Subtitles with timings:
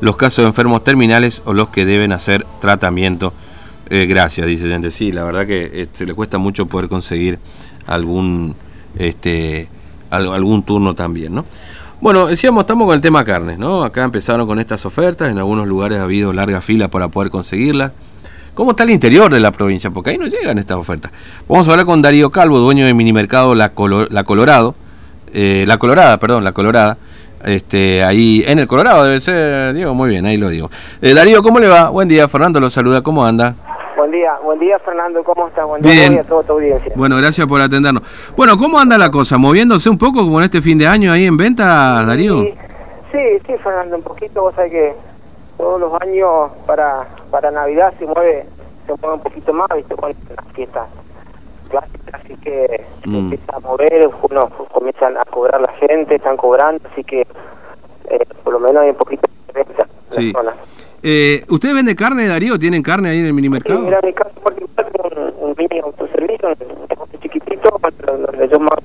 [0.00, 3.32] los casos de enfermos terminales o los que deben hacer tratamiento.
[3.88, 4.90] Eh, gracias, dice gente.
[4.90, 7.38] Sí, la verdad que eh, se le cuesta mucho poder conseguir
[7.86, 8.54] algún,
[8.96, 9.68] este,
[10.10, 11.44] algún turno también, ¿no?
[12.00, 13.82] Bueno, decíamos, estamos con el tema carnes, ¿no?
[13.84, 17.92] Acá empezaron con estas ofertas, en algunos lugares ha habido larga fila para poder conseguirlas.
[18.54, 19.90] ¿Cómo está el interior de la provincia?
[19.90, 21.12] Porque ahí no llegan estas ofertas.
[21.46, 23.72] Vamos a hablar con Darío Calvo, dueño de Minimercado La,
[24.10, 24.74] la Colorado,
[25.32, 26.96] eh, La Colorada, perdón, La Colorada,
[27.44, 30.70] este, ahí en el Colorado debe ser, Diego, muy bien, ahí lo digo.
[31.00, 31.90] Eh, Darío, ¿cómo le va?
[31.90, 33.54] Buen día, Fernando lo saluda, ¿cómo anda?
[33.96, 35.66] Buen día, buen día Fernando, ¿cómo estás?
[35.66, 36.18] Buen día, bien.
[36.18, 36.92] a toda tu audiencia.
[36.96, 38.02] Bueno, gracias por atendernos.
[38.36, 39.36] Bueno, ¿cómo anda la cosa?
[39.36, 42.40] ¿Moviéndose un poco como en este fin de año ahí en venta, Darío?
[42.40, 44.94] Sí, sí, Fernando, un poquito, vos sabés que
[45.58, 48.46] todos los años para, para Navidad se mueve,
[48.86, 50.88] se mueve un poquito más, viste, con las fiestas
[51.68, 53.16] clásicas, así que se mm.
[53.16, 58.52] empieza a mover, uno comienzan a cobrar la gente, están cobrando, así que eh, por
[58.52, 60.54] lo menos hay un poquito de venta en la zona.
[61.02, 62.58] Eh, ¿Usted vende carne, Darío?
[62.58, 63.80] ¿Tienen carne ahí en el mini mercado?
[63.80, 68.78] Sí, mira, mi caso particular un, un mini autoservicio, un negocio chiquitito, donde yo más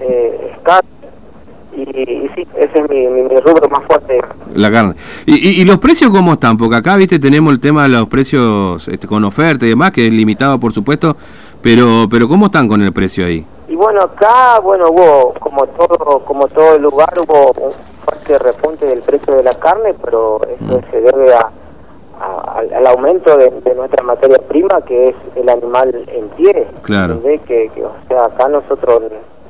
[0.00, 0.52] eh,
[1.76, 4.20] y, y, sí, ese es mi, mi, rubro más fuerte.
[4.54, 4.94] La carne.
[5.26, 6.56] ¿Y, ¿Y, los precios cómo están?
[6.56, 10.06] Porque acá, viste, tenemos el tema de los precios este, con oferta y demás, que
[10.06, 11.16] es limitado, por supuesto,
[11.62, 13.44] pero pero ¿cómo están con el precio ahí?
[13.68, 17.52] Y bueno, acá, bueno, hubo, como todo como todo el lugar, hubo
[18.04, 20.90] fuerte repunte del precio de la carne, pero eso mm.
[20.90, 21.50] se debe a,
[22.20, 26.66] al aumento de, nuestra materia prima, que es el animal en pie.
[26.82, 27.20] Claro.
[27.22, 27.38] Que,
[27.74, 29.02] que, o sea, acá nosotros,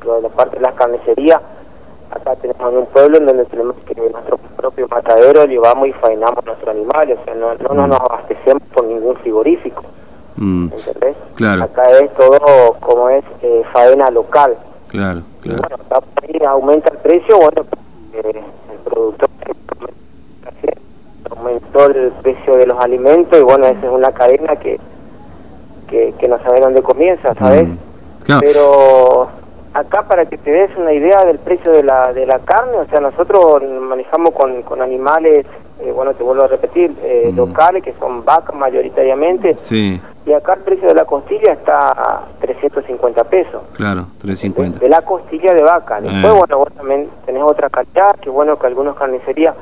[0.05, 1.41] la parte de las carnicerías,
[2.27, 6.69] acá tenemos un pueblo en donde tenemos que nuestro propio matadero llevamos y faenamos nuestros
[6.69, 7.89] animales, o sea, no, no, mm.
[7.89, 9.83] nos abastecemos por ningún frigorífico.
[10.37, 10.69] Mm.
[10.73, 11.17] ¿Entendés?
[11.37, 11.65] Claro.
[11.65, 14.57] Acá es todo como es eh, faena local.
[14.89, 15.63] Claro, claro.
[15.69, 17.65] bueno, ahí aumenta el precio, bueno,
[18.13, 19.29] el productor
[21.31, 24.79] aumentó el precio de los alimentos y bueno, esa es una cadena que,
[25.89, 27.69] que, que no sabe dónde comienza, ¿sabes?
[27.69, 29.29] Mm, Pero
[29.77, 32.87] acá para que te des una idea del precio de la, de la carne, o
[32.87, 35.45] sea, nosotros manejamos con, con animales,
[35.81, 37.37] eh, bueno, te vuelvo a repetir, eh, mm.
[37.37, 39.59] locales, que son vacas mayoritariamente.
[39.59, 40.01] Sí.
[40.25, 43.63] Y acá el precio de la costilla está a 350 pesos.
[43.75, 44.79] Claro, 350.
[44.79, 46.01] De, la costilla de vaca.
[46.01, 46.37] Después, eh.
[46.39, 49.55] bueno, vos también tenés otra calidad, que bueno que algunos carnicerías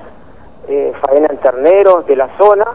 [0.69, 2.67] eh, faenan terneros de la zona,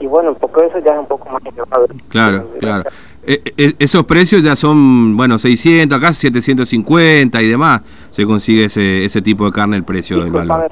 [0.00, 1.86] y bueno, un poco eso ya es un poco más elevado.
[2.08, 2.84] Claro, claro.
[3.32, 7.80] Eh, eh, esos precios ya son, bueno, 600, acá 750 y demás,
[8.10, 10.68] se consigue ese, ese tipo de carne el precio del valor.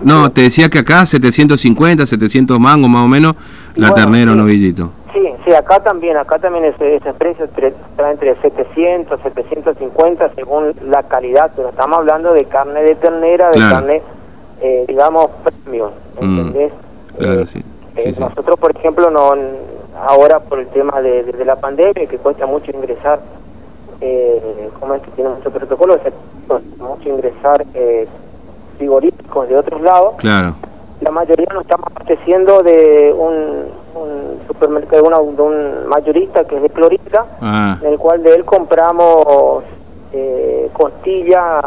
[0.00, 3.36] No, te decía que acá 750, 700 mangos más o menos,
[3.74, 4.92] la ternera o novillito.
[5.12, 11.02] Sí, sí, acá también, acá también ese, ese precio está entre 700, 750 según la
[11.02, 14.02] calidad, pero estamos hablando de carne de ternera, de carne,
[14.62, 15.30] eh, digamos,
[15.62, 16.38] premium, mm.
[16.38, 16.72] ¿entendés?
[17.18, 17.62] claro, sí.
[18.18, 19.34] Nosotros, por ejemplo, no
[19.96, 23.20] ahora por el tema de, de, la pandemia, que cuesta mucho ingresar,
[24.00, 25.98] eh, como es que tiene mucho protocolo,
[26.48, 28.06] o mucho ingresar eh,
[28.76, 30.14] frigoríficos de otros lados.
[30.18, 30.54] Claro.
[31.00, 36.56] La mayoría nos estamos abasteciendo de un, un supermercado, de, una, de, un mayorista que
[36.56, 37.78] es de Clorita, ah.
[37.82, 39.64] en el cual de él compramos
[40.12, 41.62] eh, costillas,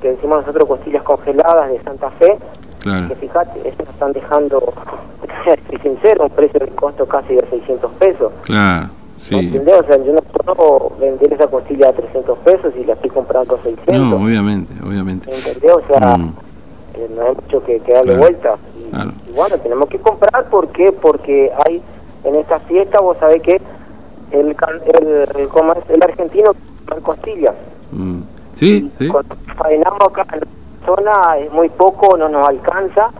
[0.00, 2.36] que decimos nosotros costillas congeladas de Santa Fe,
[2.80, 3.08] claro.
[3.08, 4.74] que fíjate, eso nos están dejando
[5.44, 8.32] soy sincero, un precio de costo casi de 600 pesos.
[8.42, 8.88] Claro,
[9.22, 9.36] sí.
[9.36, 9.80] ¿Entendés?
[9.80, 13.56] O sea, yo no puedo vender esa costilla a 300 pesos y la estoy comprando
[13.56, 13.94] a 600.
[13.94, 15.34] No, obviamente, obviamente.
[15.34, 15.72] ¿Entendés?
[15.72, 16.34] O sea, mm.
[16.94, 18.56] eh, no hay mucho que, que darle vuelta.
[18.76, 20.92] Y, bueno, tenemos que comprar, ¿por qué?
[20.92, 21.82] Porque hay,
[22.24, 23.60] en esta fiesta, vos sabés que
[24.32, 24.56] el, el,
[25.34, 25.48] el,
[25.88, 26.50] el argentino
[26.88, 27.54] come costillas.
[27.92, 28.20] Mm.
[28.54, 29.08] Sí, sí.
[29.08, 30.57] Cuando faenamos acá en
[30.88, 33.10] zona es muy poco, no nos alcanza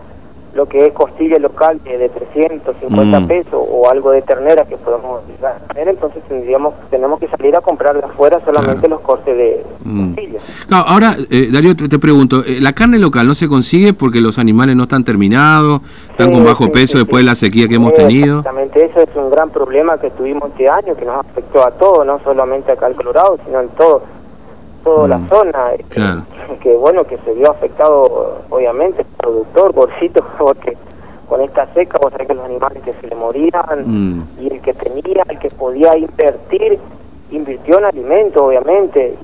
[0.55, 3.27] lo que es costilla local de, de 350 mm.
[3.27, 5.21] pesos o algo de ternera que podemos
[5.73, 10.07] tener, entonces tendríamos tenemos que salir a comprar de afuera solamente los cortes de mm.
[10.07, 10.39] costilla.
[10.71, 14.75] ahora, eh, Darío, te, pregunto, eh, ¿la carne local no se consigue porque los animales
[14.75, 18.39] no están terminados, están con bajo peso después de la sequía que hemos tenido?
[18.39, 22.05] Exactamente, eso es un gran problema que tuvimos este año, que nos afectó a todos,
[22.05, 24.01] no solamente acá al Colorado, sino en todo
[24.83, 25.29] toda la mm.
[25.29, 25.85] zona, eh,
[26.61, 30.77] que, bueno, que se vio afectado obviamente el productor, bolsito, porque
[31.27, 34.27] con esta seca vos sabés que los animales que se le morían mm.
[34.39, 36.79] y el que tenía, el que podía invertir,
[37.31, 39.15] invirtió en alimento obviamente.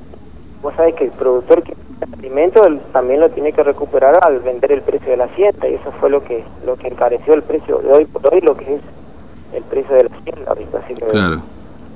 [0.62, 1.76] Vos sabés que el productor que
[2.18, 2.62] alimento
[2.92, 6.10] también lo tiene que recuperar al vender el precio de la hacienda y eso fue
[6.10, 8.82] lo que lo que encareció el precio de hoy por hoy, lo que es
[9.54, 10.56] el precio de la hacienda.
[10.84, 11.42] Así que, claro.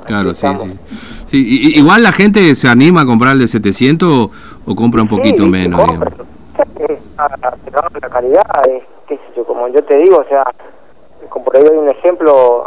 [0.06, 0.80] Claro, sí, sí.
[1.26, 4.30] sí igual la gente se anima a comprar el de 700
[4.66, 5.82] o, compra un poquito menos.
[7.18, 10.44] la calidad es, qué sé como yo te digo, o sea,
[11.30, 12.66] como por ahí hay un ejemplo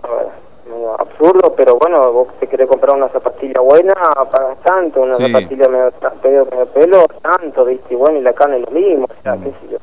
[0.99, 3.95] absurdo, pero bueno, vos te querés comprar una zapatilla buena,
[4.31, 5.93] pagas tanto, una zapatilla medio,
[6.23, 9.37] medio, medio, pelo, tanto, viste, y bueno, y la carne es lo mismo, o sea,
[9.37, 9.43] mm.
[9.43, 9.79] qué sé yo.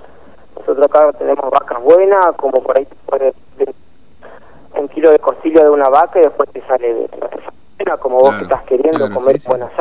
[0.58, 3.34] Nosotros acá tenemos vacas buenas, como por ahí te puede
[4.80, 7.10] un kilo de costilla de una vaca y después te sale
[7.94, 9.72] de como vos que estás queriendo comer buenas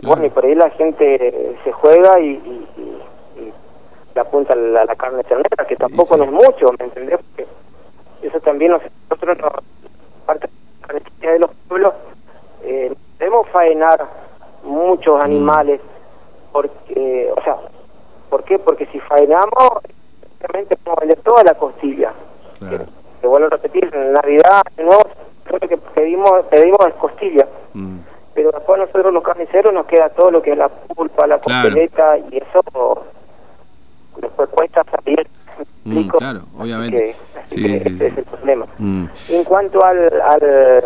[0.00, 2.68] y bueno, y por ahí la gente se juega y, y,
[4.14, 7.18] le apunta la, la carne ternera, que tampoco no es mucho, ¿me entendés?
[7.18, 7.46] Porque
[8.22, 9.52] eso también nosotros nos
[10.24, 10.48] parte
[10.88, 11.94] de la de los pueblos,
[12.62, 14.06] eh, debemos faenar
[14.62, 15.24] muchos mm.
[15.24, 15.80] animales,
[16.52, 17.56] porque, o sea,
[18.30, 18.58] ¿por qué?
[18.58, 19.80] Porque si faenamos,
[20.40, 22.12] realmente podemos vender toda la costilla.
[22.58, 24.62] Que, vuelvo a repetir, en Navidad,
[25.54, 27.46] no, creo que pedimos, pedimos costilla.
[27.74, 27.98] Mm.
[28.34, 32.18] Pero después nosotros los carniceros nos queda todo lo que es la pulpa, la costeleta,
[32.18, 33.04] y eso
[34.20, 35.26] después cuesta salir
[35.84, 37.14] Mm, claro, obviamente.
[37.44, 38.66] sí, ese es el problema.
[38.78, 39.04] Mm.
[39.30, 40.82] En cuanto al, al,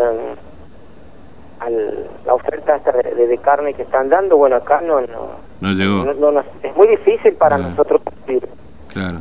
[2.27, 5.01] la oferta esta de, carne que están dando, bueno, acá no
[5.61, 6.11] no, llegó.
[6.63, 8.49] es muy difícil para nosotros cumplir.
[8.93, 9.21] Claro.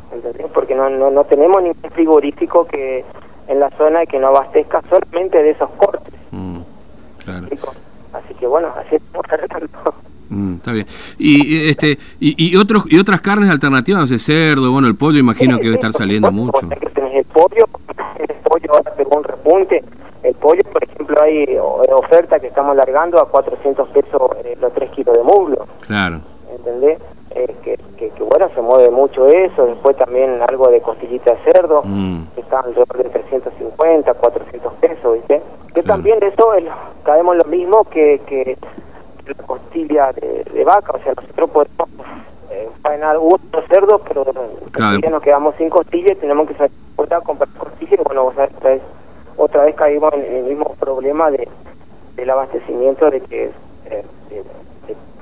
[0.53, 3.05] Porque no, no, no tenemos ningún frigorífico que
[3.47, 6.13] en la zona que no abastezca solamente de esos cortes.
[6.31, 6.59] Mm,
[7.23, 7.47] claro.
[8.13, 9.25] Así que bueno, así estamos
[10.29, 10.88] Mm, está bien.
[11.17, 15.19] Y este y, y, otros y otras carnes alternativas, no sé, cerdo, bueno, el pollo
[15.19, 16.67] imagino que debe estar saliendo mucho.
[16.69, 17.65] El pollo,
[18.19, 19.83] el pollo ahora pegó un repunte.
[20.23, 21.45] El pollo, por ejemplo, hay
[21.94, 25.65] oferta que estamos largando a 400 pesos eh, los 3 kilos de muslo.
[25.85, 26.21] Claro.
[26.53, 26.99] ¿Entendés?
[27.31, 29.65] Eh, que, que, bueno, se mueve mucho eso.
[29.67, 30.36] Después también
[31.19, 32.23] de de cerdo, mm.
[32.35, 35.41] que está alrededor de 350, 400 pesos, ¿viste?
[35.73, 36.65] Que también eso es,
[37.03, 38.57] caemos lo mismo que, que
[39.25, 42.07] la costilla de, vaca, o sea, nosotros podemos
[42.49, 43.37] eh, faenar uno
[43.69, 44.25] cerdos, pero
[44.71, 44.99] claro.
[45.09, 48.81] nos quedamos sin costilla y tenemos que salir a comprar costillas y bueno, otra vez,
[49.35, 51.47] otra vez caímos en el mismo problema de
[52.17, 53.51] del abastecimiento de que
[53.85, 54.43] eh, de,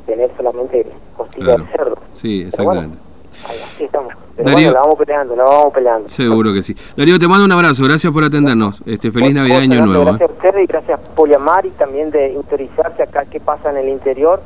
[0.06, 0.86] tener solamente
[1.18, 1.98] costilla de cerdo.
[2.13, 2.98] Sí, exactamente.
[3.44, 4.13] así estamos.
[4.36, 6.10] Pero Darío, bueno, la vamos peleando, la vamos peleando.
[6.10, 6.76] Seguro que sí.
[6.98, 8.82] Darío, te mando un abrazo, gracias por atendernos.
[8.86, 10.06] Este Feliz Navidad y Año Nuevo.
[10.06, 10.34] Gracias ¿eh?
[10.34, 13.90] a ustedes y gracias por llamar y también de interiorizarse acá qué pasa en el
[13.90, 14.42] interior.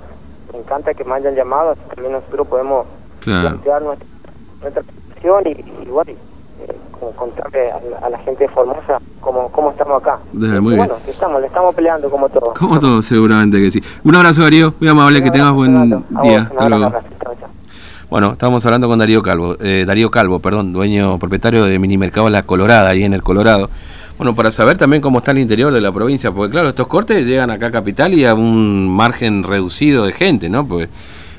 [0.53, 2.85] Me encanta que me hayan llamado, así también nosotros podemos
[3.23, 4.07] plantear nuestra,
[4.61, 6.15] nuestra situación y, igual eh,
[7.15, 7.71] contarle
[8.01, 10.19] a, la gente de Formosa cómo, cómo estamos acá.
[10.33, 12.57] muy bueno, estamos, le estamos peleando como todos.
[12.57, 13.81] Como todos, seguramente que sí.
[14.03, 16.41] Un abrazo, Darío, muy amable, que tengas buen día.
[16.51, 16.91] Hasta luego.
[18.09, 22.27] Bueno, estamos hablando con Darío Calvo, eh, Darío Calvo, perdón, dueño propietario de Mini Mercado
[22.31, 23.69] La Colorada, ahí en el Colorado.
[24.17, 27.27] Bueno, para saber también cómo está el interior de la provincia, porque claro, estos cortes
[27.27, 30.65] llegan acá a Capital y a un margen reducido de gente, ¿no?
[30.67, 30.89] Pues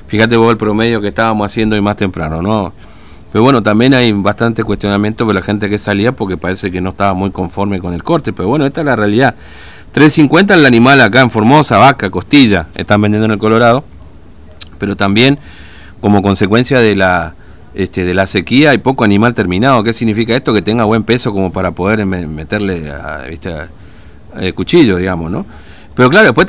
[0.07, 2.71] fíjate vos el promedio que estábamos haciendo hoy más temprano, ¿no?
[3.33, 6.91] Pero bueno, también hay bastante cuestionamiento por la gente que salía porque parece que no
[6.91, 9.35] estaba muy conforme con el corte, pero bueno, esta es la realidad.
[9.93, 13.83] 3.50 el animal acá en Formosa, vaca, costilla, están vendiendo en el Colorado,
[14.79, 15.37] pero también
[16.01, 17.35] como consecuencia de la
[17.73, 19.83] este, de la sequía hay poco animal terminado.
[19.83, 20.53] ¿Qué significa esto?
[20.53, 23.53] Que tenga buen peso como para poder meterle a, ¿viste?
[24.55, 25.45] cuchillo, digamos, ¿no?
[25.95, 26.47] Pero claro, después